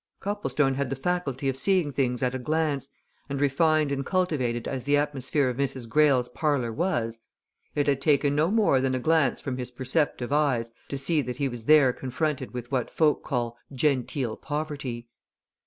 [0.19, 2.87] Copplestone had the faculty of seeing things at a glance,
[3.29, 5.87] and refined and cultivated as the atmosphere of Mrs.
[5.87, 7.19] Greyle's parlour was,
[7.75, 11.37] it had taken no more than a glance from his perceptive eyes to see that
[11.37, 15.07] he was there confronted with what folk call genteel poverty.